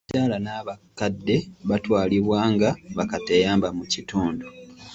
[0.03, 1.35] Abakyala n'abakadde
[1.69, 4.45] batwalibwa nga bakateeyamba mu kitundu.